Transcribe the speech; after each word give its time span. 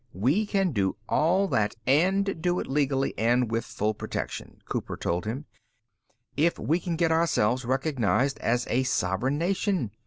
"We 0.15 0.47
can 0.47 0.71
do 0.71 0.95
all 1.07 1.47
that 1.49 1.75
and 1.85 2.41
do 2.41 2.59
it 2.59 2.65
legally 2.65 3.13
and 3.19 3.51
with 3.51 3.63
full 3.63 3.93
protection," 3.93 4.57
Cooper 4.67 4.97
told 4.97 5.25
him, 5.25 5.45
"if 6.35 6.57
we 6.57 6.79
can 6.79 6.95
get 6.95 7.11
ourselves 7.11 7.65
recognized 7.65 8.39
as 8.39 8.65
a 8.67 8.81
sovereign 8.81 9.37
nation. 9.37 9.91